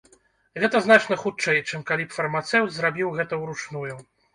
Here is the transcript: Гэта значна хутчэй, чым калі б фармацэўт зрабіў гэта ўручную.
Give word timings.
Гэта 0.63 0.81
значна 0.85 1.19
хутчэй, 1.25 1.61
чым 1.69 1.85
калі 1.93 2.03
б 2.11 2.19
фармацэўт 2.19 2.69
зрабіў 2.83 3.17
гэта 3.23 3.33
ўручную. 3.47 3.97